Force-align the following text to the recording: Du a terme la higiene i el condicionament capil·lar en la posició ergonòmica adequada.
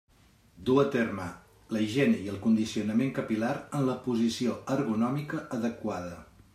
Du 0.69 0.77
a 0.83 0.85
terme 0.95 1.25
la 1.77 1.83
higiene 1.83 2.23
i 2.23 2.31
el 2.33 2.41
condicionament 2.47 3.13
capil·lar 3.19 3.53
en 3.81 3.87
la 3.93 3.99
posició 4.09 4.59
ergonòmica 4.79 5.49
adequada. 5.61 6.23